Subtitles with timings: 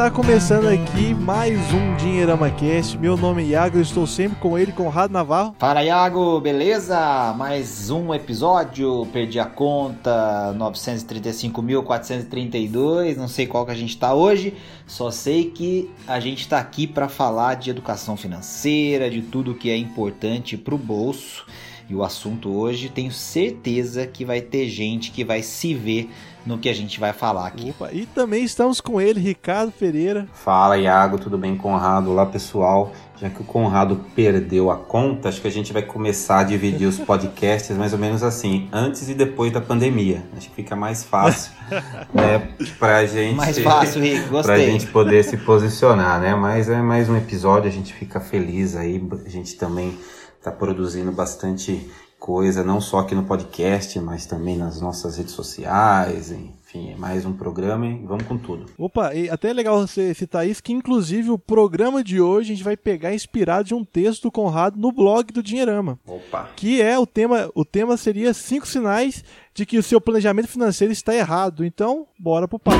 [0.00, 2.96] está começando aqui mais um Dinheirama Cast.
[2.96, 5.54] Meu nome é Iago, eu estou sempre com ele, Conrado Navarro.
[5.58, 7.34] Fala Iago, beleza?
[7.36, 14.54] Mais um episódio, perdi a conta, 935.432, não sei qual que a gente está hoje,
[14.86, 19.68] só sei que a gente está aqui para falar de educação financeira, de tudo que
[19.68, 21.44] é importante para o bolso.
[21.90, 26.08] E o assunto hoje, tenho certeza que vai ter gente que vai se ver
[26.44, 27.70] no que a gente vai falar aqui.
[27.70, 30.26] Opa, e também estamos com ele, Ricardo Pereira.
[30.32, 32.10] Fala, Iago, tudo bem, Conrado?
[32.10, 32.92] Olá, pessoal.
[33.20, 36.88] Já que o Conrado perdeu a conta, acho que a gente vai começar a dividir
[36.88, 40.24] os podcasts mais ou menos assim, antes e depois da pandemia.
[40.34, 41.52] Acho que fica mais fácil,
[42.14, 43.36] né, pra gente...
[43.36, 44.54] Mais fácil, Rick, gostei.
[44.54, 46.34] Pra gente poder se posicionar, né?
[46.34, 49.98] Mas é mais um episódio, a gente fica feliz aí, a gente também
[50.38, 51.86] está produzindo bastante
[52.20, 57.24] coisa, não só aqui no podcast, mas também nas nossas redes sociais, enfim, é mais
[57.24, 58.66] um programa e vamos com tudo.
[58.76, 62.54] Opa, e até é legal você citar isso, que inclusive o programa de hoje a
[62.54, 65.98] gente vai pegar inspirado de um texto do Conrado no blog do Dinheirama.
[66.06, 66.50] Opa!
[66.54, 69.24] Que é o tema, o tema seria cinco sinais
[69.54, 71.64] de que o seu planejamento financeiro está errado.
[71.64, 72.78] Então, bora pro papo.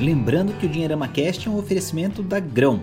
[0.00, 2.82] Lembrando que o Dinheirama Cast é um oferecimento da Grão.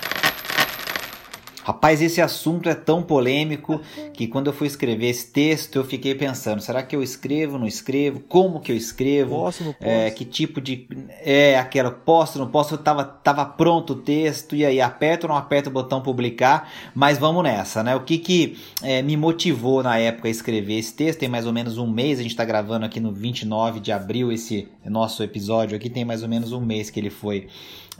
[1.63, 3.81] Rapaz, esse assunto é tão polêmico
[4.13, 7.67] que quando eu fui escrever esse texto eu fiquei pensando: será que eu escrevo, não
[7.67, 8.19] escrevo?
[8.21, 9.35] Como que eu escrevo?
[9.35, 9.89] Posso, não posso?
[9.89, 10.87] É, que tipo de.
[11.23, 12.77] É, aquela, posso, não posso?
[12.77, 16.69] Tava, tava pronto o texto, e aí aperto ou não aperto o botão publicar?
[16.95, 17.95] Mas vamos nessa, né?
[17.95, 21.19] O que que é, me motivou na época a escrever esse texto?
[21.19, 24.31] Tem mais ou menos um mês, a gente tá gravando aqui no 29 de abril
[24.31, 27.47] esse nosso episódio aqui, tem mais ou menos um mês que ele foi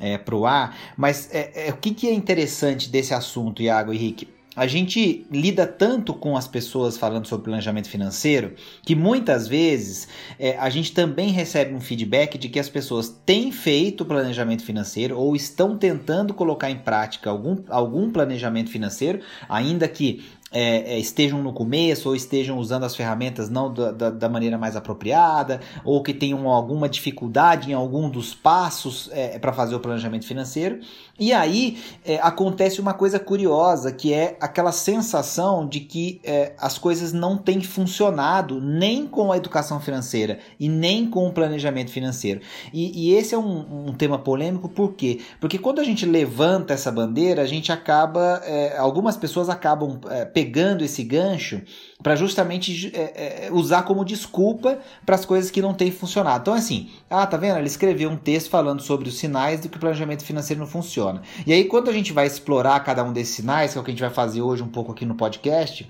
[0.01, 0.75] é, para o ar.
[0.97, 4.27] Mas é, é, o que, que é interessante desse assunto, Iago e Henrique?
[4.53, 8.53] A gente lida tanto com as pessoas falando sobre planejamento financeiro
[8.85, 13.49] que muitas vezes é, a gente também recebe um feedback de que as pessoas têm
[13.49, 20.21] feito planejamento financeiro ou estão tentando colocar em prática algum, algum planejamento financeiro, ainda que
[20.51, 24.57] é, é, estejam no começo ou estejam usando as ferramentas não da, da, da maneira
[24.57, 29.79] mais apropriada ou que tenham alguma dificuldade em algum dos passos é, para fazer o
[29.79, 30.79] planejamento financeiro.
[31.17, 36.77] E aí é, acontece uma coisa curiosa que é aquela sensação de que é, as
[36.77, 42.41] coisas não têm funcionado nem com a educação financeira e nem com o planejamento financeiro.
[42.73, 45.19] E, e esse é um, um, tema polêmico por quê?
[45.39, 49.99] Porque quando a gente levanta essa bandeira, a gente acaba, é, algumas pessoas acabam
[50.41, 51.61] pegando esse gancho
[52.01, 56.41] para justamente é, é, usar como desculpa para as coisas que não têm funcionado.
[56.41, 57.59] Então, assim, ah, tá vendo?
[57.59, 61.21] Ele escreveu um texto falando sobre os sinais do que o planejamento financeiro não funciona.
[61.45, 63.91] E aí, quando a gente vai explorar cada um desses sinais, que é o que
[63.91, 65.87] a gente vai fazer hoje um pouco aqui no podcast,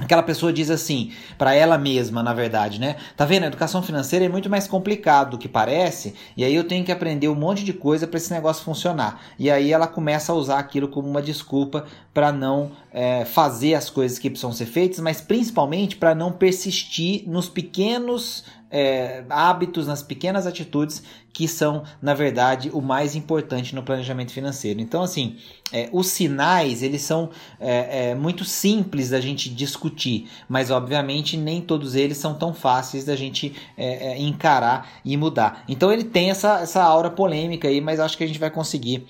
[0.00, 2.96] Aquela pessoa diz assim, para ela mesma, na verdade, né?
[3.16, 3.42] Tá vendo?
[3.42, 6.92] A educação financeira é muito mais complicado do que parece, e aí eu tenho que
[6.92, 9.20] aprender um monte de coisa para esse negócio funcionar.
[9.38, 11.84] E aí ela começa a usar aquilo como uma desculpa
[12.14, 17.22] para não é, fazer as coisas que precisam ser feitas, mas principalmente para não persistir
[17.28, 18.42] nos pequenos
[18.72, 21.04] é, hábitos, nas pequenas atitudes
[21.38, 24.80] que são, na verdade, o mais importante no planejamento financeiro.
[24.80, 25.36] Então, assim,
[25.72, 31.60] é, os sinais, eles são é, é, muito simples da gente discutir, mas, obviamente, nem
[31.60, 35.62] todos eles são tão fáceis da gente é, encarar e mudar.
[35.68, 39.06] Então, ele tem essa, essa aura polêmica aí, mas acho que a gente vai conseguir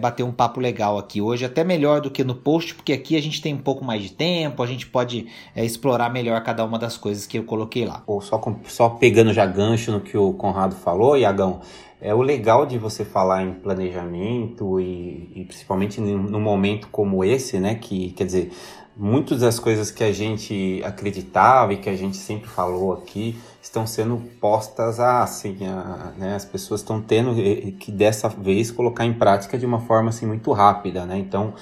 [0.00, 3.22] bater um papo legal aqui hoje, até melhor do que no post, porque aqui a
[3.22, 5.26] gente tem um pouco mais de tempo, a gente pode
[5.56, 8.02] explorar melhor cada uma das coisas que eu coloquei lá.
[8.06, 11.60] Ou só, só pegando já gancho no que o Conrado falou, Iagão,
[12.00, 17.58] é o legal de você falar em planejamento e, e principalmente num momento como esse,
[17.58, 17.74] né?
[17.74, 18.52] Que quer dizer,
[18.96, 23.86] muitas das coisas que a gente acreditava e que a gente sempre falou aqui estão
[23.86, 27.34] sendo postas a, assim, a, né, as pessoas estão tendo
[27.78, 31.18] que dessa vez colocar em prática de uma forma assim muito rápida, né?
[31.18, 31.54] Então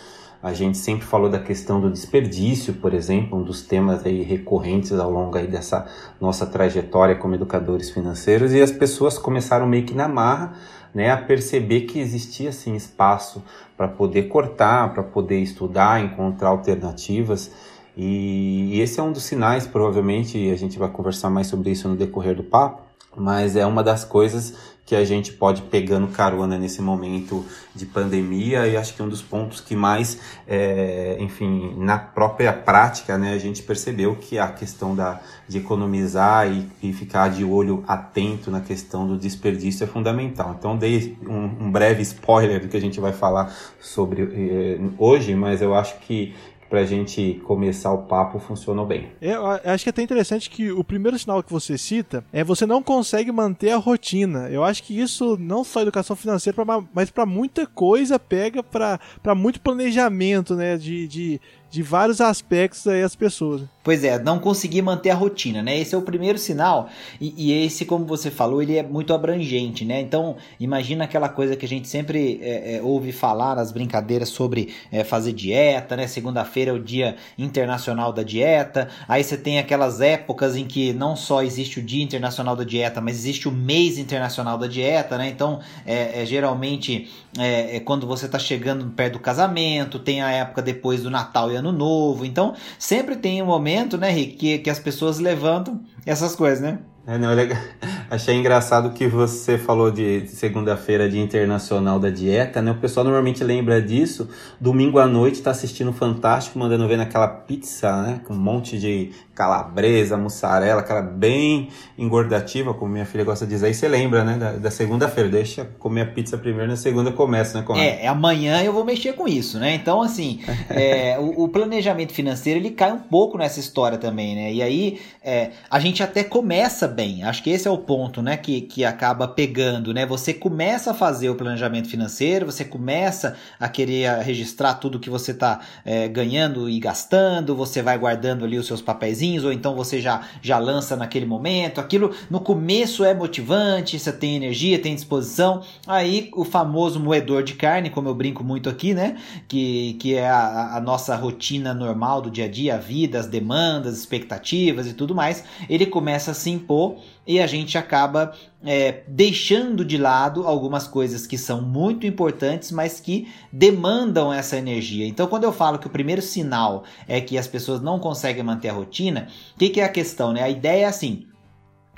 [0.43, 4.93] a gente sempre falou da questão do desperdício, por exemplo, um dos temas aí recorrentes
[4.93, 5.87] ao longo aí dessa
[6.21, 10.55] nossa trajetória como educadores financeiros, e as pessoas começaram meio que na marra
[10.97, 13.45] né, a perceber que existia assim espaço
[13.77, 17.51] para poder cortar, para poder estudar, encontrar alternativas.
[17.95, 21.87] E, e esse é um dos sinais, provavelmente, a gente vai conversar mais sobre isso
[21.87, 22.83] no decorrer do papo,
[23.15, 24.55] mas é uma das coisas
[24.87, 27.45] que a gente pode pegando carona nesse momento
[27.75, 33.19] de pandemia e acho que um dos pontos que mais, é, enfim, na própria prática,
[33.19, 37.83] né, a gente percebeu que a questão da, de economizar e, e ficar de olho
[37.89, 40.55] atento na questão do desperdício é fundamental.
[40.57, 45.35] Então, dei um, um breve spoiler do que a gente vai falar sobre eh, hoje,
[45.35, 46.33] mas eu acho que
[46.69, 49.09] para a gente começar o papo funcionou bem.
[49.21, 52.67] Eu acho que é até interessante que o primeiro sinal que você cita é você
[52.67, 54.49] não consegue manter a rotina.
[54.51, 56.57] Eu acho que isso não só educação financeira,
[56.93, 60.77] mas para muita coisa pega para muito planejamento, né?
[60.77, 61.41] De, de,
[61.71, 63.63] de vários aspectos aí as pessoas.
[63.87, 65.79] Pois é, não conseguir manter a rotina, né?
[65.79, 66.89] Esse é o primeiro sinal
[67.21, 70.01] e, e, esse, como você falou, ele é muito abrangente, né?
[70.01, 74.75] Então, imagina aquela coisa que a gente sempre é, é, ouve falar nas brincadeiras sobre
[74.91, 76.09] é, fazer dieta, né?
[76.09, 78.89] Segunda-feira é o dia internacional da dieta.
[79.07, 83.01] Aí você tem aquelas épocas em que não só existe o dia internacional da dieta,
[83.01, 85.29] mas existe o mês internacional da dieta, né?
[85.29, 87.09] Então, é, é geralmente
[87.39, 91.53] é, é quando você está chegando perto do casamento, tem a época depois do Natal
[91.53, 92.25] e Ano Novo.
[92.25, 96.61] Então, sempre tem um momento momento, né, Rick, que, que as pessoas levantam essas coisas,
[96.61, 96.79] né?
[97.07, 97.57] É, não, legal.
[98.11, 102.73] Achei engraçado que você falou de segunda-feira, Dia Internacional da Dieta, né?
[102.73, 104.29] O pessoal normalmente lembra disso.
[104.61, 108.21] Domingo à noite tá assistindo Fantástico, mandando ver naquela pizza, né?
[108.25, 111.69] Com um monte de calabresa, mussarela, aquela bem
[111.99, 113.71] engordativa, como minha filha gosta de dizer.
[113.71, 114.37] E você lembra, né?
[114.37, 115.29] Da, da segunda-feira.
[115.29, 117.65] Deixa comer a pizza primeiro, na segunda começa, né?
[117.65, 117.85] Conrado?
[117.85, 119.75] É, é, amanhã eu vou mexer com isso, né?
[119.75, 124.53] Então, assim, é, o, o, planejamento financeiro, ele cai um pouco nessa história também, né?
[124.53, 127.23] E aí, é, a gente até começa bem.
[127.23, 128.39] Acho que esse é o ponto, né?
[128.39, 130.07] Que, que acaba pegando, né?
[130.07, 135.33] Você começa a fazer o planejamento financeiro, você começa a querer registrar tudo que você
[135.33, 140.01] está é, ganhando e gastando, você vai guardando ali os seus papeizinhos, ou então você
[140.01, 141.81] já, já lança naquele momento.
[141.81, 145.63] Aquilo no começo é motivante, você tem energia, tem disposição.
[145.87, 149.19] Aí o famoso moedor de carne, como eu brinco muito aqui, né?
[149.47, 153.27] Que, que é a, a nossa rotina normal do dia a dia, a vida, as
[153.27, 156.86] demandas, expectativas e tudo mais, ele começa a se impor
[157.27, 158.33] e a gente acaba
[158.65, 165.07] é, deixando de lado algumas coisas que são muito importantes, mas que demandam essa energia.
[165.07, 168.69] Então, quando eu falo que o primeiro sinal é que as pessoas não conseguem manter
[168.69, 170.33] a rotina, o que, que é a questão?
[170.33, 170.43] Né?
[170.43, 171.27] A ideia é assim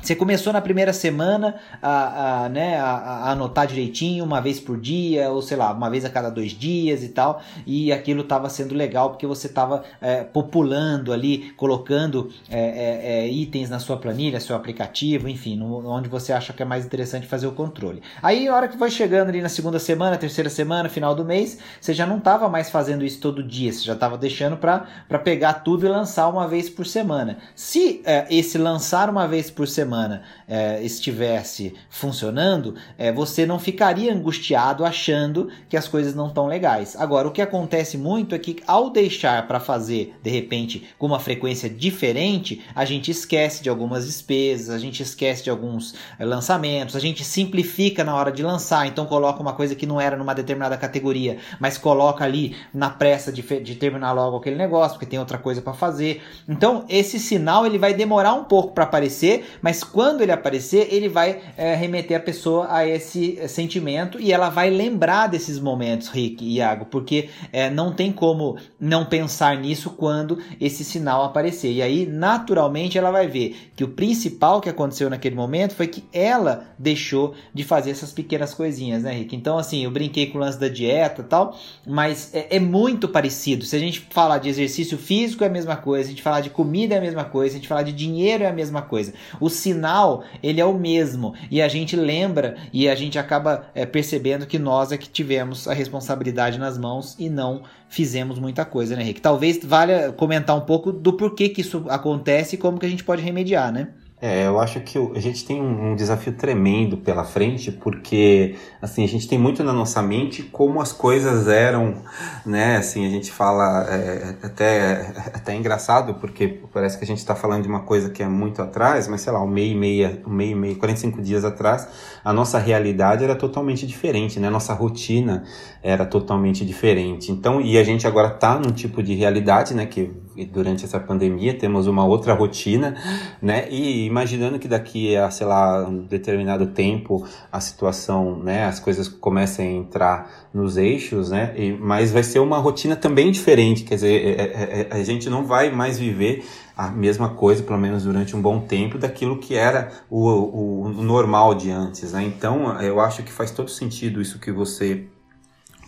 [0.01, 4.79] você começou na primeira semana a, a, né, a, a, anotar direitinho, uma vez por
[4.79, 8.49] dia, ou sei lá, uma vez a cada dois dias e tal, e aquilo estava
[8.49, 13.97] sendo legal porque você estava é, populando ali, colocando é, é, é, itens na sua
[13.97, 18.01] planilha, seu aplicativo, enfim, no, onde você acha que é mais interessante fazer o controle.
[18.23, 21.59] Aí, a hora que vai chegando ali na segunda semana, terceira semana, final do mês,
[21.81, 25.55] você já não estava mais fazendo isso todo dia, você já estava deixando para pegar
[25.55, 27.39] tudo e lançar uma vez por semana.
[27.57, 33.59] Se é, esse lançar uma vez por semana semana é, estivesse funcionando, é, você não
[33.59, 36.95] ficaria angustiado achando que as coisas não estão legais.
[36.95, 41.19] Agora, o que acontece muito é que ao deixar para fazer de repente com uma
[41.19, 46.95] frequência diferente, a gente esquece de algumas despesas, a gente esquece de alguns é, lançamentos,
[46.95, 50.35] a gente simplifica na hora de lançar, então coloca uma coisa que não era numa
[50.35, 55.19] determinada categoria, mas coloca ali na pressa de, de terminar logo aquele negócio, porque tem
[55.19, 56.23] outra coisa para fazer.
[56.47, 60.89] Então, esse sinal ele vai demorar um pouco para aparecer, mas mas quando ele aparecer,
[60.91, 66.09] ele vai é, remeter a pessoa a esse sentimento e ela vai lembrar desses momentos,
[66.09, 71.71] Rick e Iago, porque é, não tem como não pensar nisso quando esse sinal aparecer.
[71.71, 76.03] E aí, naturalmente, ela vai ver que o principal que aconteceu naquele momento foi que
[76.13, 79.37] ela deixou de fazer essas pequenas coisinhas, né, Rick?
[79.37, 81.57] Então, assim, eu brinquei com o lance da dieta tal,
[81.87, 83.65] mas é, é muito parecido.
[83.65, 86.41] Se a gente falar de exercício físico, é a mesma coisa, se a gente falar
[86.41, 88.83] de comida, é a mesma coisa, se a gente falar de dinheiro, é a mesma
[88.83, 89.15] coisa.
[89.39, 93.85] O sinal ele é o mesmo e a gente lembra e a gente acaba é,
[93.85, 98.97] percebendo que nós é que tivemos a responsabilidade nas mãos e não fizemos muita coisa,
[98.97, 99.21] né, Rick?
[99.21, 103.05] Talvez valha comentar um pouco do porquê que isso acontece e como que a gente
[103.05, 103.89] pode remediar, né?
[104.21, 109.07] É, eu acho que a gente tem um, desafio tremendo pela frente, porque assim, a
[109.07, 112.03] gente tem muito na nossa mente como as coisas eram,
[112.45, 112.79] né?
[112.79, 117.63] Assim, a gente fala é, até, até engraçado, porque parece que a gente está falando
[117.63, 120.33] de uma coisa que é muito atrás, mas sei lá, um meio e meia, um
[120.33, 121.87] meio e meio, 45 dias atrás,
[122.25, 124.49] a nossa realidade era totalmente diferente, né?
[124.49, 125.45] A nossa rotina
[125.83, 127.31] era totalmente diferente.
[127.31, 129.87] Então, e a gente agora está num tipo de realidade, né?
[129.87, 130.11] Que
[130.47, 132.97] durante essa pandemia, temos uma outra rotina,
[133.41, 133.69] né?
[133.71, 139.09] E imaginando que daqui a, sei lá, um determinado tempo a situação, né, as coisas
[139.09, 141.53] comecem a entrar nos eixos, né?
[141.57, 145.29] E, mas vai ser uma rotina também diferente, quer dizer, é, é, é a gente
[145.29, 146.45] não vai mais viver
[146.77, 151.03] a mesma coisa, pelo menos durante um bom tempo, daquilo que era o, o, o
[151.03, 152.23] normal de antes, né?
[152.23, 155.09] Então, eu acho que faz todo sentido isso que você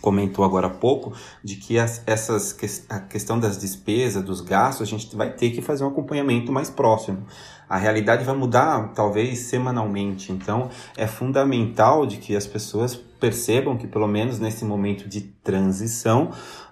[0.01, 2.57] comentou agora há pouco, de que as, essas,
[2.89, 6.69] a questão das despesas, dos gastos, a gente vai ter que fazer um acompanhamento mais
[6.69, 7.25] próximo.
[7.69, 10.31] A realidade vai mudar, talvez, semanalmente.
[10.33, 16.31] Então, é fundamental de que as pessoas percebam que, pelo menos nesse momento de transição,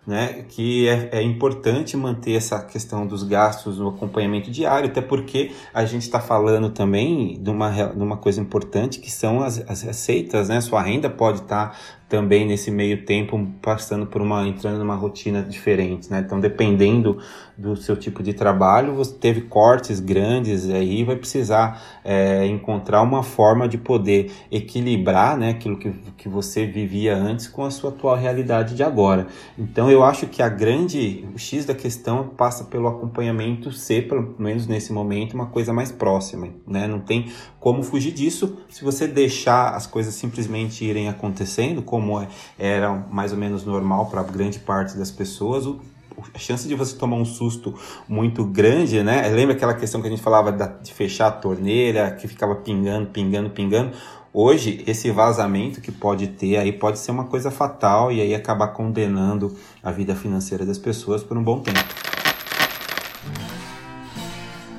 [0.09, 5.51] né, que é, é, importante manter essa questão dos gastos no acompanhamento diário, até porque
[5.71, 9.83] a gente está falando também de uma, de uma coisa importante que são as, as
[9.83, 10.59] receitas, né?
[10.61, 11.77] Sua renda pode estar tá
[12.09, 16.23] também nesse meio tempo passando por uma entrando numa rotina diferente, né?
[16.25, 17.19] Então, dependendo
[17.55, 23.21] do seu tipo de trabalho, você teve cortes grandes aí, vai precisar é, encontrar uma
[23.21, 28.15] forma de poder equilibrar, né, aquilo que, que você vivia antes com a sua atual
[28.15, 29.27] realidade de agora.
[29.57, 34.35] Então, eu acho que a grande o x da questão passa pelo acompanhamento ser, pelo
[34.37, 36.87] menos nesse momento, uma coisa mais próxima, né?
[36.87, 42.27] Não tem como fugir disso se você deixar as coisas simplesmente irem acontecendo, como é,
[42.57, 45.65] era mais ou menos normal para grande parte das pessoas,
[46.33, 47.73] a chance de você tomar um susto
[48.07, 49.27] muito grande, né?
[49.29, 50.51] Lembra aquela questão que a gente falava
[50.81, 53.91] de fechar a torneira, que ficava pingando, pingando, pingando?
[54.31, 58.67] Hoje, esse vazamento que pode ter aí pode ser uma coisa fatal e aí acabar
[58.69, 62.08] condenando a vida financeira das pessoas por um bom tempo.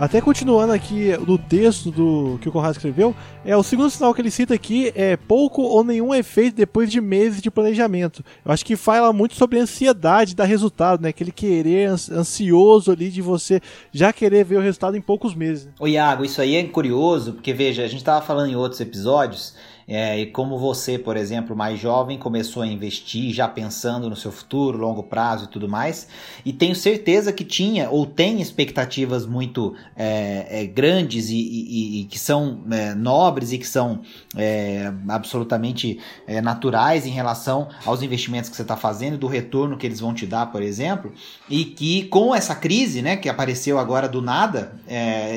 [0.00, 3.14] Até continuando aqui no texto do que o Conrado escreveu,
[3.44, 7.02] é o segundo sinal que ele cita aqui é pouco ou nenhum efeito depois de
[7.02, 8.24] meses de planejamento.
[8.42, 11.10] Eu acho que fala muito sobre a ansiedade da resultado, né?
[11.10, 13.60] Aquele querer ansioso ali de você
[13.92, 15.68] já querer ver o resultado em poucos meses.
[15.78, 19.54] Ô Iago, isso aí é curioso, porque veja, a gente estava falando em outros episódios
[19.90, 24.30] é, e como você, por exemplo, mais jovem, começou a investir já pensando no seu
[24.30, 26.06] futuro, longo prazo e tudo mais,
[26.44, 32.04] e tenho certeza que tinha ou tem expectativas muito é, é, grandes e, e, e,
[32.04, 34.02] que são é, nobres e que são
[34.36, 39.84] é, absolutamente é, naturais em relação aos investimentos que você está fazendo, do retorno que
[39.84, 41.12] eles vão te dar, por exemplo,
[41.48, 44.72] e que com essa crise, né, que apareceu agora do nada,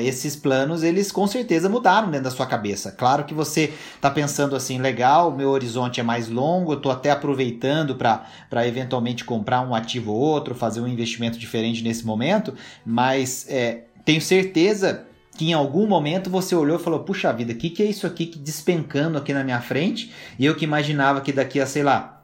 [0.04, 2.92] esses planos eles com certeza mudaram dentro da sua cabeça.
[2.92, 6.92] Claro que você está pensando pensando assim, legal, meu horizonte é mais longo, eu estou
[6.92, 12.54] até aproveitando para eventualmente comprar um ativo ou outro, fazer um investimento diferente nesse momento,
[12.84, 17.56] mas é, tenho certeza que em algum momento você olhou e falou: puxa vida, o
[17.56, 20.12] que, que é isso aqui que despencando aqui na minha frente?
[20.38, 22.14] E eu que imaginava que daqui a, sei lá,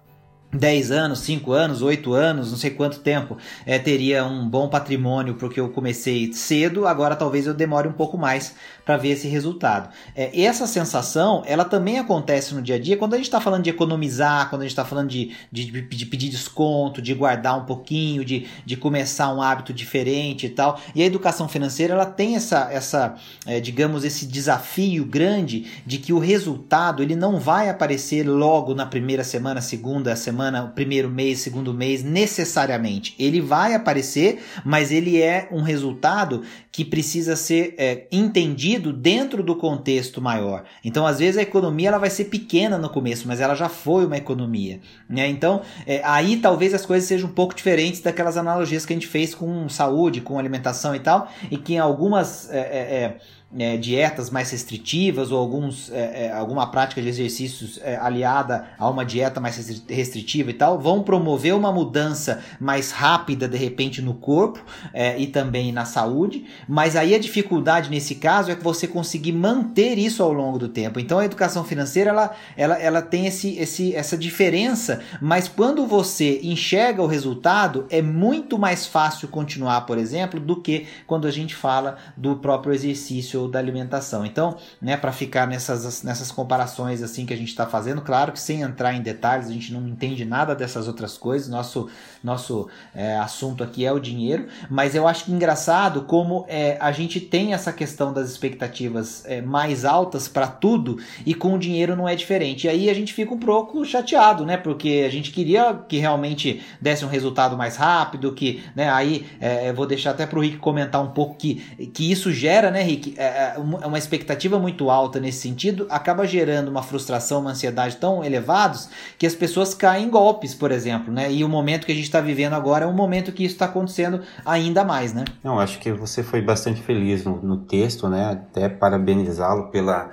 [0.52, 5.34] 10 anos, 5 anos, 8 anos, não sei quanto tempo, é, teria um bom patrimônio
[5.34, 9.90] porque eu comecei cedo, agora talvez eu demore um pouco mais para ver esse resultado.
[10.14, 13.64] É, essa sensação, ela também acontece no dia a dia quando a gente está falando
[13.64, 17.64] de economizar, quando a gente está falando de, de, de, pedir desconto, de guardar um
[17.64, 20.80] pouquinho, de, de começar um hábito diferente e tal.
[20.94, 26.12] E a educação financeira, ela tem essa, essa é, digamos, esse desafio grande de que
[26.12, 31.72] o resultado, ele não vai aparecer logo na primeira semana, segunda semana, primeiro mês, segundo
[31.74, 33.14] mês, necessariamente.
[33.18, 39.56] Ele vai aparecer, mas ele é um resultado que precisa ser é, entendido dentro do
[39.56, 40.64] contexto maior.
[40.84, 44.06] Então, às vezes, a economia ela vai ser pequena no começo, mas ela já foi
[44.06, 44.80] uma economia.
[45.08, 45.28] Né?
[45.28, 49.06] Então, é, aí talvez as coisas sejam um pouco diferentes daquelas analogias que a gente
[49.06, 52.50] fez com saúde, com alimentação e tal, e que em algumas.
[52.50, 53.16] É, é,
[53.58, 58.88] é dietas mais restritivas ou alguns, é, é, alguma prática de exercícios é, aliada a
[58.88, 59.56] uma dieta mais
[59.88, 64.64] restritiva e tal, vão promover uma mudança mais rápida de repente no corpo
[64.94, 69.32] é, e também na saúde, mas aí a dificuldade nesse caso é que você conseguir
[69.32, 71.00] manter isso ao longo do tempo.
[71.00, 76.40] Então a educação financeira ela, ela, ela tem esse, esse, essa diferença, mas quando você
[76.44, 81.56] enxerga o resultado, é muito mais fácil continuar, por exemplo, do que quando a gente
[81.56, 84.24] fala do próprio exercício da alimentação.
[84.24, 88.40] Então, né, para ficar nessas, nessas comparações assim que a gente está fazendo, claro que
[88.40, 91.88] sem entrar em detalhes, a gente não entende nada dessas outras coisas, nosso,
[92.22, 97.20] nosso é, assunto aqui é o dinheiro, mas eu acho engraçado como é, a gente
[97.20, 102.08] tem essa questão das expectativas é, mais altas para tudo e com o dinheiro não
[102.08, 102.66] é diferente.
[102.66, 104.56] E aí a gente fica um pouco chateado, né?
[104.56, 108.90] Porque a gente queria que realmente desse um resultado mais rápido, que, né?
[108.90, 111.56] Aí é, vou deixar até para o Rick comentar um pouco que,
[111.92, 113.14] que isso gera, né, Rick?
[113.16, 118.24] É, é, uma expectativa muito alta nesse sentido acaba gerando uma frustração, uma ansiedade tão
[118.24, 121.32] elevados que as pessoas caem em golpes, por exemplo, né?
[121.32, 123.66] E o momento que a gente está vivendo agora é um momento que isso está
[123.66, 125.24] acontecendo ainda mais, né?
[125.42, 128.32] Não, acho que você foi bastante feliz no, no texto, né?
[128.32, 130.10] Até parabenizá-lo pela,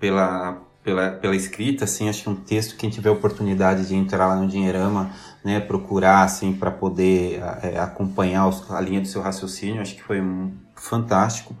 [0.00, 4.26] pela, pela, pela escrita, assim, acho que é um texto, quem tiver oportunidade de entrar
[4.26, 5.10] lá no Dinheirama,
[5.42, 10.02] né, procurar, assim, para poder é, acompanhar os, a linha do seu raciocínio, acho que
[10.02, 11.56] foi um, fantástico.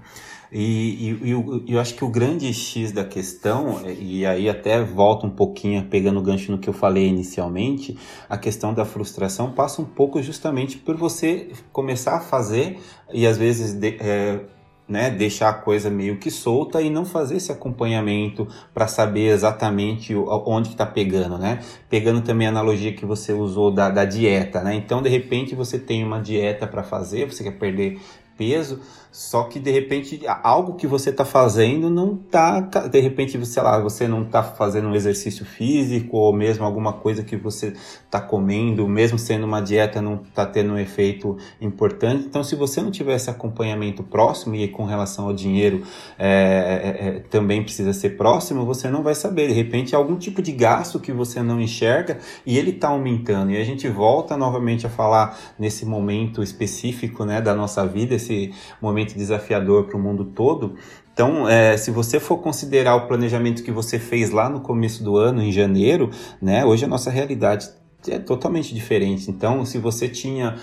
[0.56, 5.26] E, e, eu, eu, acho que o grande X da questão, e aí até volta
[5.26, 7.98] um pouquinho pegando o gancho no que eu falei inicialmente,
[8.30, 12.78] a questão da frustração passa um pouco justamente por você começar a fazer
[13.12, 14.44] e às vezes de, é,
[14.86, 20.14] né, deixar a coisa meio que solta e não fazer esse acompanhamento para saber exatamente
[20.14, 21.60] onde está pegando, né?
[21.88, 24.74] Pegando também a analogia que você usou da, da dieta, né?
[24.74, 27.98] Então, de repente, você tem uma dieta para fazer, você quer perder
[28.36, 28.80] peso,
[29.14, 33.78] só que de repente algo que você está fazendo não está, de repente, sei lá,
[33.78, 37.74] você não está fazendo um exercício físico ou mesmo alguma coisa que você
[38.04, 42.24] está comendo, mesmo sendo uma dieta, não está tendo um efeito importante.
[42.26, 45.82] Então, se você não tiver esse acompanhamento próximo e com relação ao dinheiro
[46.18, 49.46] é, é, é, também precisa ser próximo, você não vai saber.
[49.46, 53.52] De repente, algum tipo de gasto que você não enxerga e ele está aumentando.
[53.52, 58.52] E a gente volta novamente a falar nesse momento específico, né, da nossa vida, esse
[58.80, 60.74] momento desafiador para o mundo todo.
[61.12, 65.16] Então, é, se você for considerar o planejamento que você fez lá no começo do
[65.16, 66.10] ano, em janeiro,
[66.42, 67.68] né, hoje a nossa realidade
[68.08, 69.30] é totalmente diferente.
[69.30, 70.56] Então, se você tinha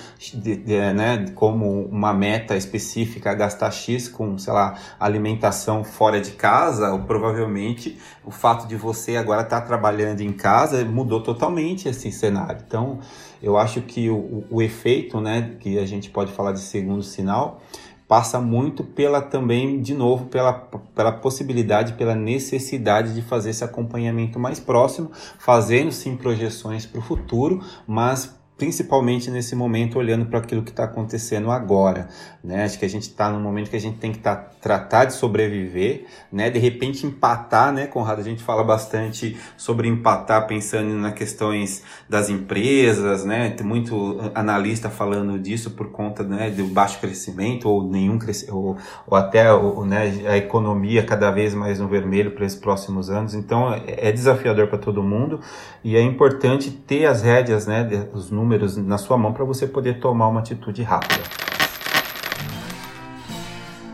[0.96, 7.98] né, como uma meta específica gastar X com, sei lá, alimentação fora de casa, provavelmente
[8.24, 12.64] o fato de você agora estar tá trabalhando em casa mudou totalmente esse cenário.
[12.66, 13.00] Então,
[13.42, 17.62] eu acho que o, o efeito, né, que a gente pode falar de segundo sinal,
[18.12, 24.38] passa muito pela também, de novo, pela, pela possibilidade, pela necessidade de fazer esse acompanhamento
[24.38, 30.62] mais próximo, fazendo sim projeções para o futuro, mas principalmente nesse momento olhando para aquilo
[30.62, 32.08] que está acontecendo agora,
[32.44, 32.64] né?
[32.64, 35.14] Acho que a gente está num momento que a gente tem que tá, tratar de
[35.14, 36.48] sobreviver, né?
[36.52, 38.20] De repente empatar, né, Conrado?
[38.20, 43.50] A gente fala bastante sobre empatar pensando nas questões das empresas, né?
[43.50, 48.78] Tem muito analista falando disso por conta né, do baixo crescimento ou nenhum crescimento, ou,
[49.08, 53.34] ou até ou, né, a economia cada vez mais no vermelho para esses próximos anos.
[53.34, 55.40] Então é, é desafiador para todo mundo
[55.84, 59.66] e é importante ter as rédeas, né, os números números na sua mão para você
[59.66, 61.22] poder tomar uma atitude rápida.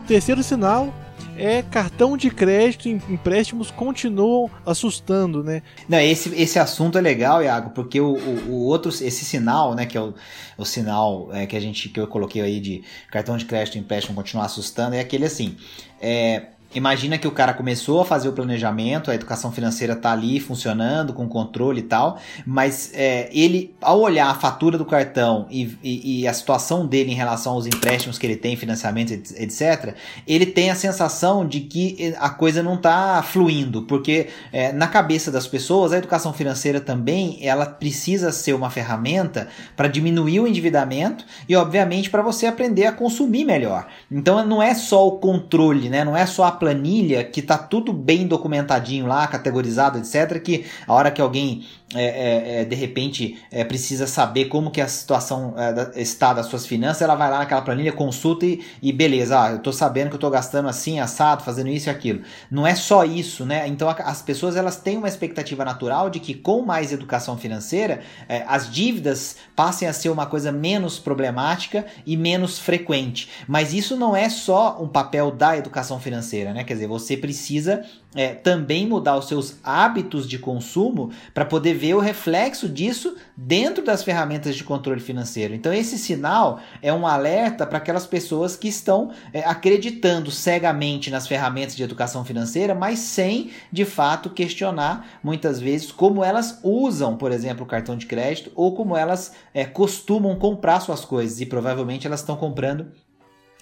[0.06, 0.92] Terceiro sinal
[1.36, 5.62] é cartão de crédito e empréstimos continuam assustando, né?
[5.88, 9.86] Não, esse, esse assunto é legal, Iago, porque o, o, o outro, esse sinal, né,
[9.86, 10.14] que é o,
[10.56, 13.80] o sinal é, que a gente que eu coloquei aí de cartão de crédito e
[13.80, 15.56] empréstimo continuar assustando, é aquele assim.
[16.00, 20.38] É, Imagina que o cara começou a fazer o planejamento, a educação financeira está ali
[20.38, 25.78] funcionando, com controle e tal, mas é, ele, ao olhar a fatura do cartão e,
[25.82, 29.94] e, e, a situação dele em relação aos empréstimos que ele tem, financiamento, etc.,
[30.26, 35.30] ele tem a sensação de que a coisa não está fluindo, porque é, na cabeça
[35.30, 41.24] das pessoas, a educação financeira também ela precisa ser uma ferramenta para diminuir o endividamento
[41.48, 43.86] e, obviamente, para você aprender a consumir melhor.
[44.12, 46.04] Então, não é só o controle, né?
[46.04, 50.40] não é só a planilha que tá tudo bem documentadinho lá, categorizado, etc.
[50.40, 54.78] Que a hora que alguém é, é, é, de repente é, precisa saber como que
[54.78, 58.92] a situação é, está das suas finanças, ela vai lá naquela planilha, consulta e, e
[58.92, 62.20] beleza, ah, eu tô sabendo que eu tô gastando assim, assado, fazendo isso e aquilo.
[62.50, 63.66] Não é só isso, né?
[63.66, 68.00] Então a, as pessoas elas têm uma expectativa natural de que com mais educação financeira,
[68.46, 73.30] as dívidas passem a ser uma coisa menos problemática e menos frequente.
[73.46, 76.64] Mas isso não é só um papel da educação financeira, né?
[76.64, 77.84] Quer dizer, você precisa
[78.14, 83.84] é, também mudar os seus hábitos de consumo para poder ver o reflexo disso dentro
[83.84, 85.54] das ferramentas de controle financeiro.
[85.54, 91.26] Então, esse sinal é um alerta para aquelas pessoas que estão é, acreditando cegamente nas
[91.26, 97.32] ferramentas de educação financeira, mas sem de fato questionar muitas vezes como elas usam, por
[97.32, 102.06] exemplo, o cartão de crédito ou como elas é, costumam comprar suas coisas e provavelmente
[102.06, 102.86] elas estão comprando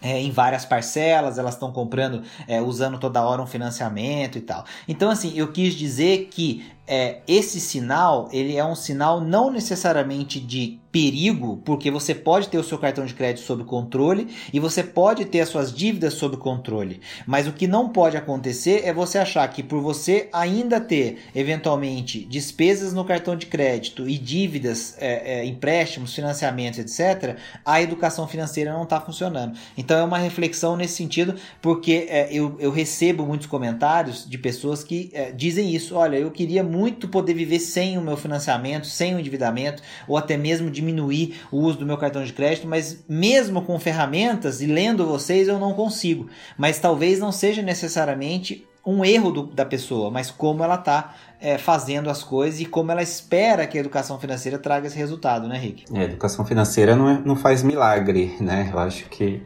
[0.02, 4.64] é, em várias parcelas, elas estão comprando, é, usando toda hora um financiamento e tal.
[4.86, 10.38] Então, assim, eu quis dizer que é, esse sinal ele é um sinal não necessariamente
[10.38, 14.82] de perigo, porque você pode ter o seu cartão de crédito sob controle e você
[14.82, 17.02] pode ter as suas dívidas sob controle.
[17.26, 22.24] Mas o que não pode acontecer é você achar que por você ainda ter eventualmente
[22.24, 28.72] despesas no cartão de crédito e dívidas, é, é, empréstimos, financiamentos, etc., a educação financeira
[28.72, 29.54] não está funcionando.
[29.76, 34.82] Então é uma reflexão nesse sentido, porque é, eu, eu recebo muitos comentários de pessoas
[34.82, 39.14] que é, dizem isso: olha, eu queria muito poder viver sem o meu financiamento, sem
[39.14, 43.04] o endividamento, ou até mesmo de diminuir o uso do meu cartão de crédito, mas
[43.08, 46.28] mesmo com ferramentas e lendo vocês eu não consigo.
[46.56, 51.58] Mas talvez não seja necessariamente um erro do, da pessoa, mas como ela está é,
[51.58, 55.58] fazendo as coisas e como ela espera que a educação financeira traga esse resultado, né,
[55.58, 55.84] Rick?
[55.92, 58.70] É, a educação financeira não, é, não faz milagre, né?
[58.72, 59.42] Eu acho que,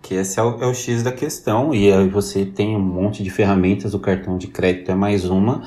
[0.00, 3.22] que esse é o, é o X da questão e aí você tem um monte
[3.22, 5.62] de ferramentas, o cartão de crédito é mais uma,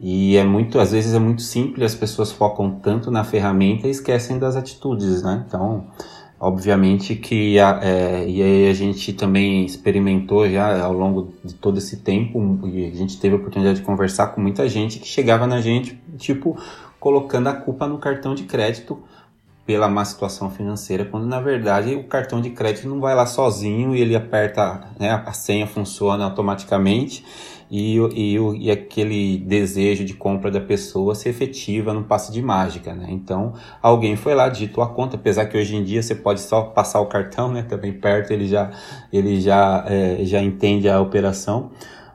[0.00, 3.90] e é muito, às vezes é muito simples, as pessoas focam tanto na ferramenta e
[3.90, 5.44] esquecem das atitudes, né?
[5.46, 5.88] Então,
[6.40, 11.76] obviamente que a, é, e aí a gente também experimentou já ao longo de todo
[11.76, 15.46] esse tempo e a gente teve a oportunidade de conversar com muita gente que chegava
[15.46, 16.56] na gente tipo
[16.98, 18.98] colocando a culpa no cartão de crédito
[19.70, 23.94] pela má situação financeira, quando na verdade o cartão de crédito não vai lá sozinho
[23.94, 27.24] e ele aperta, né, a senha funciona automaticamente
[27.70, 32.92] e, e, e aquele desejo de compra da pessoa se efetiva no passe de mágica,
[32.92, 33.06] né?
[33.10, 36.62] Então, alguém foi lá, digitou a conta, apesar que hoje em dia você pode só
[36.62, 37.62] passar o cartão, né?
[37.62, 38.72] Também perto ele já,
[39.12, 41.70] ele já, é, já entende a operação.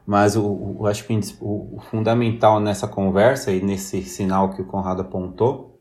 [0.06, 0.44] Mas o,
[0.80, 5.75] o acho que o, o fundamental nessa conversa e nesse sinal que o Conrado apontou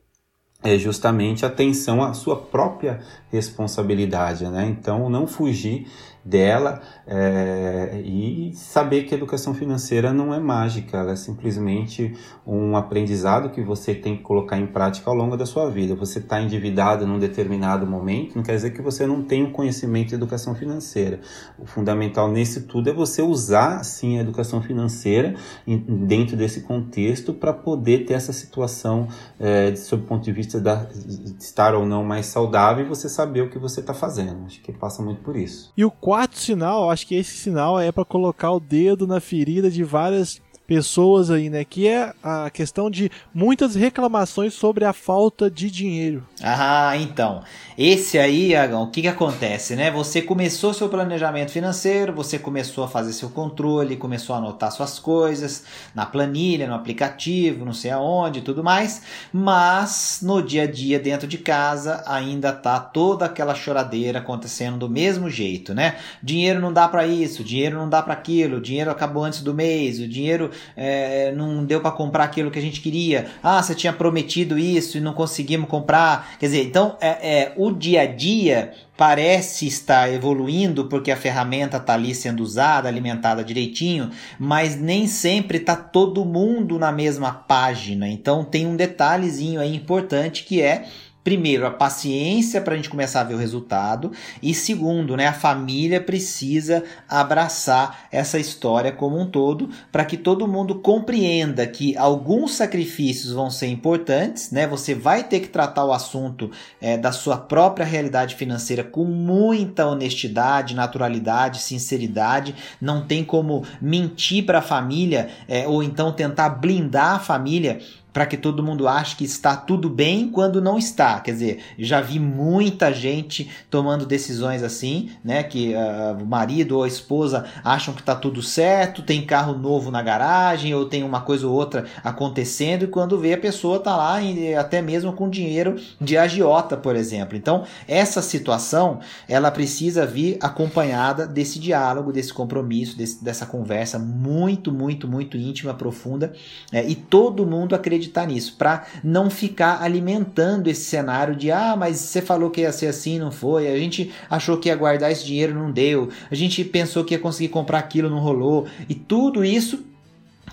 [0.64, 3.00] é justamente atenção à sua própria
[3.35, 4.66] responsabilidade, né?
[4.66, 5.87] Então, não fugir
[6.25, 12.14] dela é, e saber que a educação financeira não é mágica, ela é simplesmente
[12.47, 15.94] um aprendizado que você tem que colocar em prática ao longo da sua vida.
[15.94, 20.09] Você está endividado num determinado momento, não quer dizer que você não tem um conhecimento
[20.09, 21.20] de educação financeira.
[21.59, 25.35] O fundamental nesse tudo é você usar sim a educação financeira
[25.66, 30.77] dentro desse contexto para poder ter essa situação é, sob o ponto de vista da,
[30.77, 34.47] de estar ou não mais saudável e você saber o que você está fazendo.
[34.47, 35.73] Acho que passa muito por isso.
[35.77, 39.71] E o quarto sinal, acho que esse sinal é para colocar o dedo na ferida
[39.71, 41.64] de várias pessoas aí, né?
[41.64, 46.27] Que é a questão de muitas reclamações sobre a falta de dinheiro.
[46.42, 47.42] Ah, então.
[47.77, 49.90] Esse aí, Agão, o que, que acontece, né?
[49.90, 54.98] Você começou seu planejamento financeiro, você começou a fazer seu controle, começou a anotar suas
[54.98, 60.98] coisas na planilha, no aplicativo, não sei aonde tudo mais, mas no dia a dia,
[60.98, 65.96] dentro de casa, ainda tá toda aquela choradeira acontecendo do mesmo jeito, né?
[66.22, 69.98] Dinheiro não dá para isso, dinheiro não dá para aquilo, dinheiro acabou antes do mês,
[69.98, 73.27] o dinheiro é, não deu para comprar aquilo que a gente queria.
[73.43, 76.37] Ah, você tinha prometido isso e não conseguimos comprar.
[76.38, 81.79] Quer dizer, então é, é o dia a dia parece estar evoluindo porque a ferramenta
[81.79, 88.09] está ali sendo usada, alimentada direitinho, mas nem sempre está todo mundo na mesma página.
[88.09, 90.87] Então tem um detalhezinho aí importante que é
[91.25, 95.33] primeiro, a paciência para a gente começar a ver o resultado, e segundo, né, a
[95.33, 102.55] família precisa abraçar essa história como um todo para que todo mundo compreenda que alguns
[102.55, 104.67] sacrifícios vão ser importantes, né?
[104.67, 109.87] Você vai ter que tratar o assunto é, da sua própria realidade financeira com muita
[109.87, 112.55] honestidade, naturalidade, sinceridade.
[112.81, 117.81] Não tem como mentir para a família é, ou então tentar blindar a família
[118.14, 121.18] para que todo mundo ache que está tudo bem quando não está.
[121.18, 125.42] Quer dizer, já vi muita gente tomando decisões assim, né?
[125.42, 129.90] Que uh, o marido ou a esposa acham que está tudo certo, tem carro novo
[129.90, 133.96] na garagem ou tem uma coisa ou outra acontecendo e quando vê a pessoa tá
[133.96, 134.18] lá
[134.61, 137.37] até mesmo com dinheiro de agiota, por exemplo.
[137.37, 144.70] Então, essa situação ela precisa vir acompanhada desse diálogo, desse compromisso, desse, dessa conversa muito,
[144.70, 146.33] muito, muito íntima, profunda
[146.70, 151.77] é, e todo mundo acredita acreditar nisso, para não ficar alimentando esse cenário de ah,
[151.77, 155.11] mas você falou que ia ser assim, não foi, a gente achou que ia guardar
[155.11, 158.95] esse dinheiro, não deu, a gente pensou que ia conseguir comprar aquilo, não rolou, e
[158.95, 159.85] tudo isso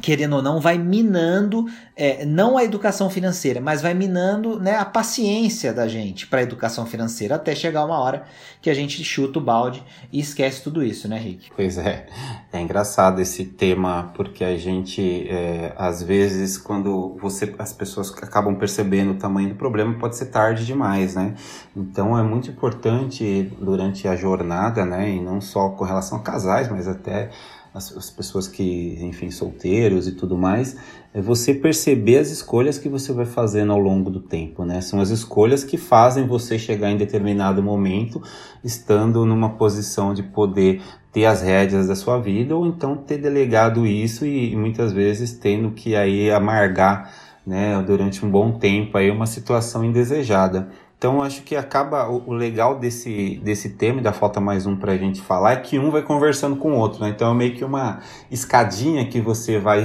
[0.01, 4.85] querendo ou não, vai minando é, não a educação financeira, mas vai minando né, a
[4.85, 8.23] paciência da gente para a educação financeira, até chegar uma hora
[8.61, 11.51] que a gente chuta o balde e esquece tudo isso, né, Rick?
[11.55, 12.07] Pois é,
[12.51, 18.55] é engraçado esse tema, porque a gente, é, às vezes, quando você, as pessoas acabam
[18.55, 21.35] percebendo o tamanho do problema, pode ser tarde demais, né?
[21.75, 26.69] Então é muito importante durante a jornada, né, e não só com relação a casais,
[26.69, 27.29] mas até
[27.73, 30.75] as, as, pessoas que, enfim, solteiros e tudo mais,
[31.13, 34.81] é você perceber as escolhas que você vai fazendo ao longo do tempo, né?
[34.81, 38.21] São as escolhas que fazem você chegar em determinado momento
[38.63, 40.81] estando numa posição de poder
[41.13, 45.33] ter as rédeas da sua vida ou então ter delegado isso e, e muitas vezes
[45.33, 47.13] tendo que aí amargar,
[47.45, 50.69] né, durante um bom tempo aí uma situação indesejada.
[51.01, 54.91] Então acho que acaba o, legal desse, desse tema, e da falta mais um para
[54.91, 57.09] a gente falar, é que um vai conversando com o outro, né?
[57.09, 59.83] Então é meio que uma escadinha que você vai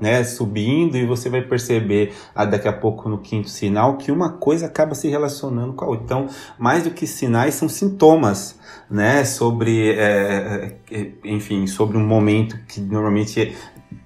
[0.00, 4.30] né, subindo e você vai perceber ah, daqui a pouco no quinto sinal que uma
[4.30, 6.04] coisa acaba se relacionando com a outra.
[6.04, 8.56] Então, mais do que sinais, são sintomas,
[8.88, 9.24] né?
[9.24, 13.56] Sobre, é, é enfim, sobre um momento que normalmente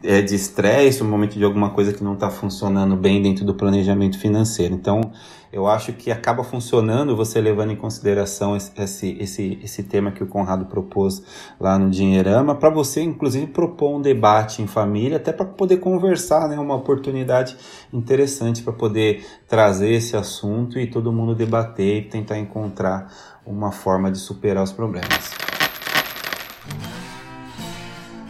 [0.03, 3.55] é de estresse, um momento de alguma coisa que não está funcionando bem dentro do
[3.55, 4.75] planejamento financeiro.
[4.75, 5.13] Então,
[5.53, 10.27] eu acho que acaba funcionando você levando em consideração esse, esse, esse tema que o
[10.27, 11.23] Conrado propôs
[11.59, 16.49] lá no Dinheirama, para você, inclusive, propor um debate em família, até para poder conversar,
[16.49, 16.59] né?
[16.59, 17.57] Uma oportunidade
[17.93, 23.11] interessante para poder trazer esse assunto e todo mundo debater e tentar encontrar
[23.47, 25.38] uma forma de superar os problemas.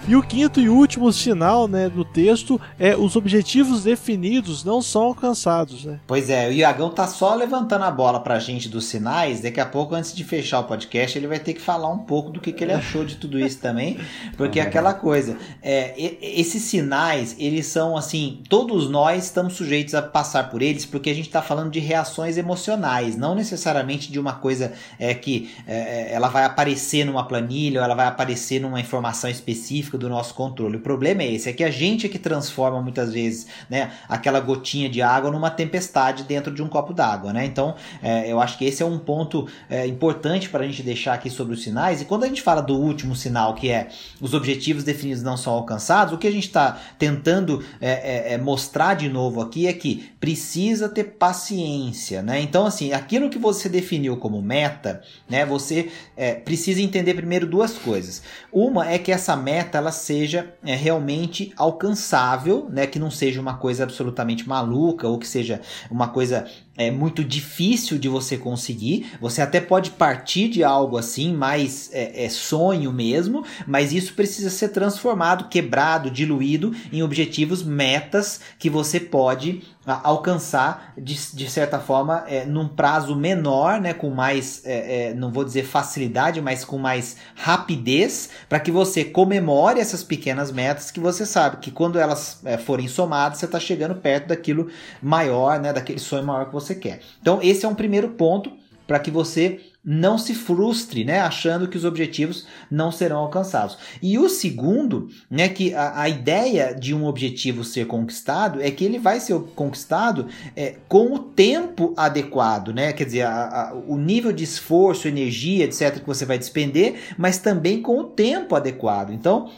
[0.08, 5.02] E o quinto e último sinal né, do texto é os objetivos definidos não são
[5.02, 5.84] alcançados.
[5.84, 6.00] Né?
[6.06, 9.42] Pois é, o Iagão tá só levantando a bola pra gente dos sinais.
[9.42, 12.30] Daqui a pouco, antes de fechar o podcast, ele vai ter que falar um pouco
[12.30, 13.98] do que, que ele achou de tudo isso também.
[14.34, 15.92] Porque é aquela coisa, é,
[16.22, 21.14] esses sinais, eles são assim, todos nós estamos sujeitos a passar por eles, porque a
[21.14, 26.28] gente está falando de reações emocionais, não necessariamente de uma coisa é, que é, ela
[26.28, 30.76] vai aparecer numa planilha ou ela vai aparecer numa informação específica do nosso controle.
[30.76, 34.40] O problema é esse, é que a gente é que transforma muitas vezes né, aquela
[34.40, 37.32] gotinha de água numa tempestade dentro de um copo d'água.
[37.32, 37.44] Né?
[37.44, 41.14] Então, é, eu acho que esse é um ponto é, importante para a gente deixar
[41.14, 42.00] aqui sobre os sinais.
[42.00, 43.88] E quando a gente fala do último sinal, que é
[44.20, 48.38] os objetivos definidos não são alcançados, o que a gente está tentando é, é, é,
[48.38, 52.22] mostrar de novo aqui é que precisa ter paciência.
[52.22, 52.40] Né?
[52.40, 57.72] Então, assim, aquilo que você definiu como meta, né, você é, precisa entender primeiro duas
[57.78, 58.22] coisas.
[58.52, 62.86] Uma é que essa meta ela seja é, realmente alcançável, né?
[62.86, 66.46] Que não seja uma coisa absolutamente maluca ou que seja uma coisa
[66.78, 69.10] é muito difícil de você conseguir.
[69.20, 74.48] Você até pode partir de algo assim, mais é, é, sonho mesmo, mas isso precisa
[74.48, 79.62] ser transformado, quebrado, diluído em objetivos, metas que você pode
[79.94, 85.30] alcançar de, de certa forma é, num prazo menor, né, com mais, é, é, não
[85.30, 91.00] vou dizer facilidade, mas com mais rapidez, para que você comemore essas pequenas metas que
[91.00, 94.68] você sabe que quando elas é, forem somadas, você está chegando perto daquilo
[95.02, 97.00] maior, né, daquele sonho maior que você quer.
[97.20, 98.52] Então, esse é um primeiro ponto
[98.86, 103.78] para que você não se frustre, né, achando que os objetivos não serão alcançados.
[104.02, 108.84] E o segundo, né, que a, a ideia de um objetivo ser conquistado é que
[108.84, 113.96] ele vai ser conquistado é, com o tempo adequado, né, quer dizer, a, a, o
[113.96, 119.12] nível de esforço, energia, etc, que você vai despender, mas também com o tempo adequado.
[119.12, 119.50] Então,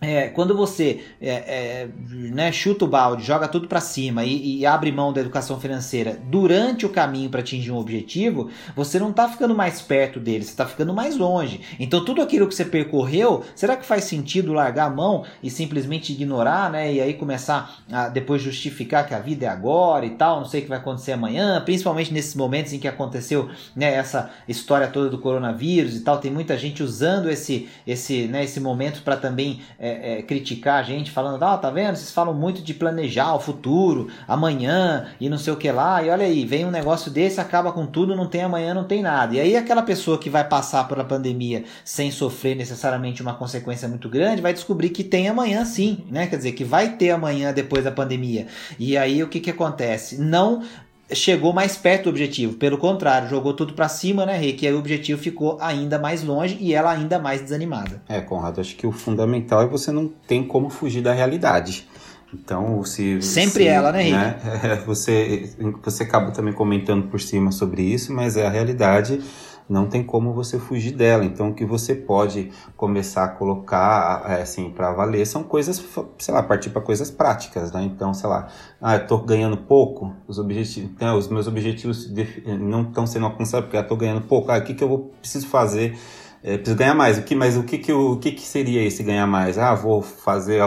[0.00, 1.88] é, quando você é, é,
[2.32, 6.18] né, chuta o balde, joga tudo para cima e, e, abre mão da educação financeira
[6.24, 10.50] durante o caminho para atingir um objetivo, você não está ficando mais perto dele, você
[10.50, 11.60] está ficando mais longe.
[11.78, 16.12] Então, tudo aquilo que você percorreu, será que faz sentido largar a mão e simplesmente
[16.12, 16.92] ignorar, né?
[16.92, 20.60] E aí começar a depois justificar que a vida é agora e tal, não sei
[20.60, 25.10] o que vai acontecer amanhã, principalmente nesses momentos em que aconteceu né, essa história toda
[25.10, 29.60] do coronavírus e tal, tem muita gente usando esse, esse, né, esse momento para também.
[29.90, 31.96] É, é, criticar a gente, falando, ah, tá vendo?
[31.96, 36.10] Vocês falam muito de planejar o futuro, amanhã e não sei o que lá, e
[36.10, 39.34] olha aí, vem um negócio desse, acaba com tudo, não tem amanhã, não tem nada.
[39.34, 44.08] E aí aquela pessoa que vai passar pela pandemia sem sofrer necessariamente uma consequência muito
[44.08, 46.26] grande, vai descobrir que tem amanhã sim, né?
[46.26, 48.46] Quer dizer, que vai ter amanhã depois da pandemia.
[48.78, 50.20] E aí o que que acontece?
[50.20, 50.62] Não
[51.12, 52.54] chegou mais perto do objetivo.
[52.54, 54.64] Pelo contrário, jogou tudo para cima, né, Rick?
[54.64, 58.02] E aí o objetivo ficou ainda mais longe e ela ainda mais desanimada.
[58.08, 61.88] É, Conrado, acho que o fundamental é você não tem como fugir da realidade.
[62.32, 63.20] Então, se.
[63.22, 64.16] Sempre se, ela, né, Rick?
[64.16, 65.50] Né, você,
[65.82, 69.20] você acabou também comentando por cima sobre isso, mas é a realidade
[69.70, 71.24] não tem como você fugir dela.
[71.24, 75.82] Então, o que você pode começar a colocar, é, assim, para valer são coisas,
[76.18, 77.82] sei lá, partir para coisas práticas, né?
[77.84, 78.48] Então, sei lá,
[78.82, 82.12] ah, eu tô ganhando pouco, os objetivos, então, os meus objetivos
[82.58, 84.50] não estão sendo alcançados porque eu tô ganhando pouco.
[84.50, 85.96] Ah, o que que eu vou, preciso fazer?
[86.42, 87.18] É, preciso ganhar mais.
[87.18, 89.58] O que, mas o que que, o que que seria esse ganhar mais?
[89.58, 90.60] Ah, vou fazer,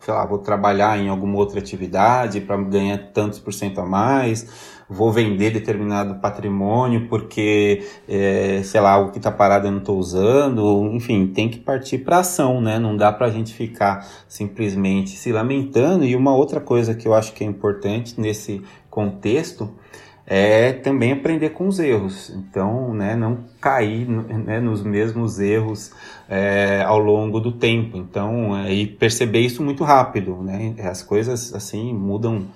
[0.00, 4.77] sei lá, vou trabalhar em alguma outra atividade para ganhar tantos por cento a mais
[4.88, 9.98] vou vender determinado patrimônio porque, é, sei lá, algo que está parado eu não estou
[9.98, 10.90] usando.
[10.92, 12.78] Enfim, tem que partir para ação, né?
[12.78, 16.04] Não dá para a gente ficar simplesmente se lamentando.
[16.04, 19.70] E uma outra coisa que eu acho que é importante nesse contexto
[20.30, 22.30] é também aprender com os erros.
[22.30, 25.90] Então, né, não cair né, nos mesmos erros
[26.28, 27.96] é, ao longo do tempo.
[27.96, 30.36] Então, é, e perceber isso muito rápido.
[30.42, 30.74] Né?
[30.80, 32.46] As coisas assim mudam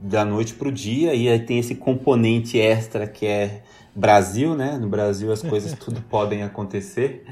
[0.00, 3.62] da noite para o dia e aí tem esse componente extra que é
[3.94, 4.78] Brasil, né?
[4.80, 7.24] No Brasil as coisas tudo podem acontecer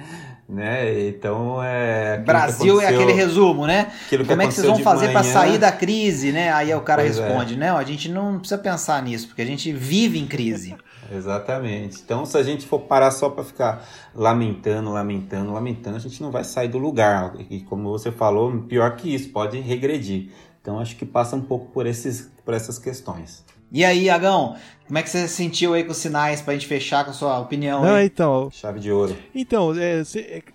[0.49, 1.09] né?
[1.09, 2.17] Então é.
[2.19, 3.93] Brasil é aquele resumo, né?
[4.27, 6.51] Como é que vocês vão fazer para sair da crise, né?
[6.53, 7.23] Aí o cara pois é.
[7.23, 7.57] responde, é.
[7.59, 7.71] né?
[7.71, 10.75] A gente não precisa pensar nisso, porque a gente vive em crise.
[11.11, 12.01] Exatamente.
[12.05, 16.31] Então, se a gente for parar só para ficar lamentando, lamentando, lamentando, a gente não
[16.31, 17.35] vai sair do lugar.
[17.49, 20.31] E como você falou, pior que isso, pode regredir.
[20.61, 23.45] Então, acho que passa um pouco por, esses, por essas questões.
[23.71, 27.05] E aí, Agão, como é que você sentiu aí com os sinais pra gente fechar
[27.05, 27.85] com a sua opinião?
[27.85, 28.07] Não, aí?
[28.07, 28.49] então.
[28.51, 29.15] Chave de ouro.
[29.35, 30.03] Então, é,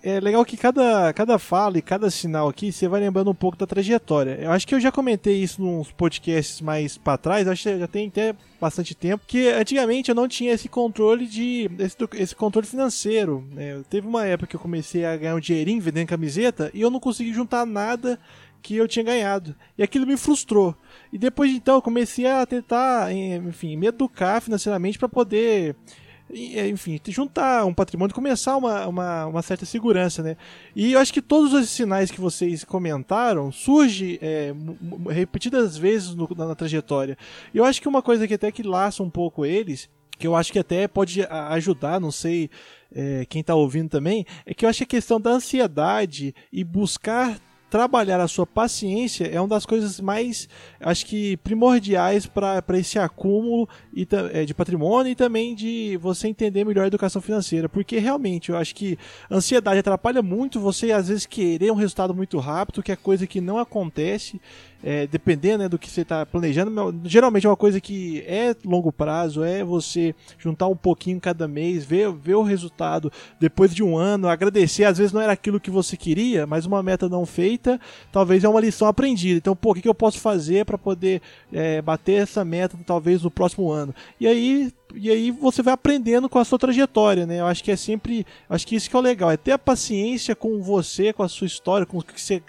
[0.02, 3.56] é, legal que cada, cada fala e cada sinal aqui você vai lembrando um pouco
[3.56, 4.36] da trajetória.
[4.40, 7.86] Eu acho que eu já comentei isso nos podcasts mais para trás, acho que já
[7.86, 11.70] tem até bastante tempo, que antigamente eu não tinha esse controle de.
[11.78, 13.46] esse, esse controle financeiro.
[13.52, 13.80] Né?
[13.88, 16.98] Teve uma época que eu comecei a ganhar um dinheirinho vendendo camiseta e eu não
[16.98, 18.18] consegui juntar nada
[18.64, 19.54] que eu tinha ganhado.
[19.76, 20.74] E aquilo me frustrou.
[21.12, 25.76] E depois então eu comecei a tentar, enfim, me educar financeiramente para poder
[26.32, 30.38] enfim, juntar um patrimônio e começar uma, uma, uma, certa segurança, né?
[30.74, 34.54] E eu acho que todos os sinais que vocês comentaram surgem é,
[35.10, 37.18] repetidas vezes no, na, na, trajetória.
[37.52, 40.34] E eu acho que uma coisa que até que laça um pouco eles, que eu
[40.34, 42.48] acho que até pode ajudar, não sei
[42.90, 46.64] é, quem está ouvindo também, é que eu acho que a questão da ansiedade e
[46.64, 47.38] buscar
[47.74, 53.68] trabalhar a sua paciência é uma das coisas mais, acho que, primordiais para esse acúmulo
[53.92, 57.68] e, é, de patrimônio e também de você entender melhor a educação financeira.
[57.68, 58.96] Porque realmente eu acho que
[59.28, 63.40] ansiedade atrapalha muito você, às vezes, querer um resultado muito rápido, que é coisa que
[63.40, 64.40] não acontece
[64.84, 68.92] é, dependendo né, do que você está planejando, geralmente é uma coisa que é longo
[68.92, 73.96] prazo, é você juntar um pouquinho cada mês, ver, ver o resultado depois de um
[73.96, 77.80] ano, agradecer, às vezes não era aquilo que você queria, mas uma meta não feita,
[78.12, 79.38] talvez é uma lição aprendida.
[79.38, 83.22] Então, pô, o que, que eu posso fazer para poder é, bater essa meta talvez
[83.22, 83.94] no próximo ano?
[84.20, 87.40] E aí e aí você vai aprendendo com a sua trajetória, né?
[87.40, 89.58] Eu acho que é sempre, acho que isso que é o legal, é ter a
[89.58, 92.40] paciência com você, com a sua história, com o que você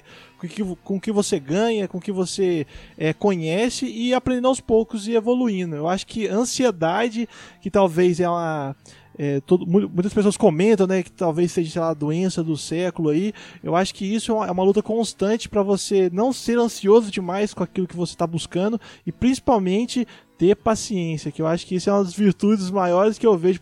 [0.47, 2.65] com que, com que você ganha, com o que você
[2.97, 5.75] é, conhece e aprendendo aos poucos e evoluindo.
[5.75, 7.27] Eu acho que ansiedade,
[7.61, 8.75] que talvez é uma.
[9.17, 13.09] É, todo, muitas pessoas comentam né, que talvez seja sei lá, a doença do século
[13.09, 13.33] aí.
[13.63, 17.09] Eu acho que isso é uma, é uma luta constante para você não ser ansioso
[17.09, 20.05] demais com aquilo que você está buscando e principalmente
[20.37, 23.59] ter paciência, que eu acho que isso é uma das virtudes maiores que eu vejo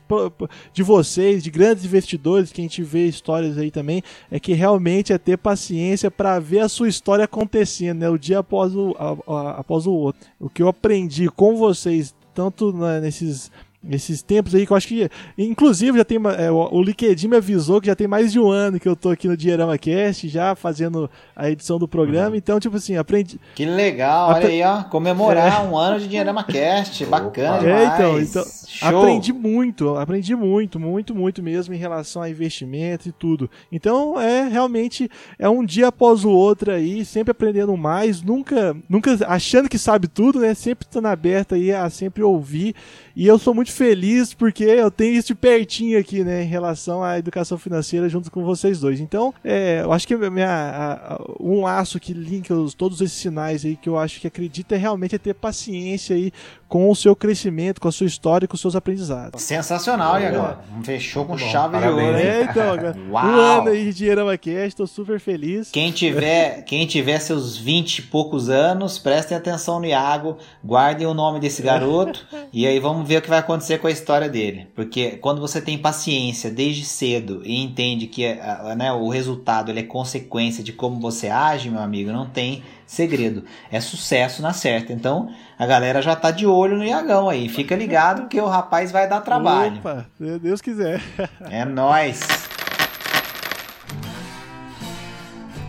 [0.74, 5.14] de vocês, de grandes investidores, que a gente vê histórias aí também, é que realmente
[5.14, 9.32] é ter paciência para ver a sua história acontecendo, né, o dia após o, a,
[9.32, 10.22] a, após o outro.
[10.40, 13.52] O que eu aprendi com vocês, tanto né, nesses
[13.90, 17.82] esses tempos aí que eu acho que, inclusive, já tem é, o LinkedIn me avisou
[17.82, 20.56] que já tem mais de um ano que eu tô aqui no Dinheirama Cast, já
[20.56, 22.30] fazendo a edição do programa.
[22.30, 22.36] Uhum.
[22.36, 23.40] Então, tipo assim, aprendi.
[23.56, 24.84] Que legal, olha aí, ó.
[24.84, 25.68] Comemorar é.
[25.68, 27.06] um ano de Dinheirama Cast.
[27.08, 27.66] Bacana demais.
[27.66, 28.44] É, então, então
[28.82, 33.50] aprendi muito, aprendi muito, muito, muito mesmo em relação a investimento e tudo.
[33.72, 39.18] Então, é realmente é um dia após o outro aí, sempre aprendendo mais, nunca, nunca
[39.28, 40.54] achando que sabe tudo, né?
[40.54, 42.76] Sempre estando aberto aí a sempre ouvir.
[43.16, 47.04] E eu sou muito feliz porque eu tenho isso de pertinho aqui, né, em relação
[47.04, 49.00] à educação financeira junto com vocês dois.
[49.00, 53.66] Então, é, eu acho que minha, a, um laço que linka os, todos esses sinais
[53.66, 56.32] aí que eu acho que acredita é realmente é ter paciência aí
[56.74, 59.44] com o seu crescimento, com a sua história, com os seus aprendizados.
[59.44, 60.60] Sensacional, e agora?
[60.82, 62.74] Fechou com chave de ouro, É, então,
[63.14, 65.70] um ano aí de Dinheirama Cast, tô super feliz.
[65.70, 71.14] Quem tiver, quem tiver seus 20 e poucos anos, prestem atenção no Iago, guardem o
[71.14, 74.68] nome desse garoto e aí vamos ver o que vai acontecer com a história dele.
[74.74, 78.24] Porque quando você tem paciência desde cedo e entende que
[78.76, 83.44] né, o resultado ele é consequência de como você age, meu amigo, não tem segredo.
[83.72, 84.94] É sucesso na certa.
[84.94, 85.30] Então,
[85.64, 87.48] a galera já tá de olho no Iagão aí.
[87.48, 89.78] Fica ligado que o rapaz vai dar trabalho.
[89.78, 91.02] Opa, se Deus quiser.
[91.50, 92.20] é nós.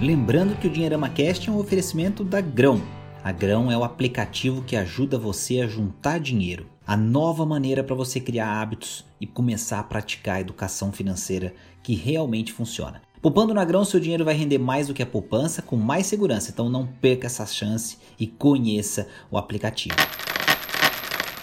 [0.00, 2.82] Lembrando que o Dinheirama Cast é um oferecimento da Grão.
[3.22, 6.66] A Grão é o aplicativo que ajuda você a juntar dinheiro.
[6.84, 11.54] A nova maneira para você criar hábitos e começar a praticar a educação financeira
[11.84, 13.00] que realmente funciona.
[13.24, 16.50] Poupando na grão, seu dinheiro vai render mais do que a poupança com mais segurança.
[16.50, 19.96] Então não perca essa chance e conheça o aplicativo.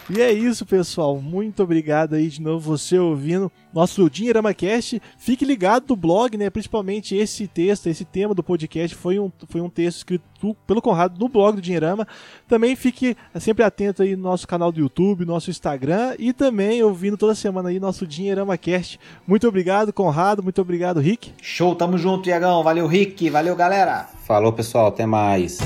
[0.10, 1.22] E é isso, pessoal.
[1.22, 5.02] Muito obrigado aí de novo você ouvindo nosso Dinheirama Cast.
[5.18, 6.50] Fique ligado no blog, né?
[6.50, 10.24] Principalmente esse texto, esse tema do podcast foi um, foi um texto escrito
[10.68, 12.08] pelo Conrado no blog do Dinheirama.
[12.48, 17.16] Também fique sempre atento aí no nosso canal do YouTube, nosso Instagram e também ouvindo
[17.16, 19.00] toda semana aí nosso Dinheirama Cast.
[19.26, 20.44] Muito obrigado, Conrado.
[20.44, 21.32] Muito obrigado, Rick.
[21.42, 22.64] Show, tamo junto, Iagão.
[22.64, 23.30] Valeu, Rick.
[23.30, 24.10] Valeu, galera.
[24.26, 24.88] Falou, pessoal.
[24.88, 25.60] Até mais.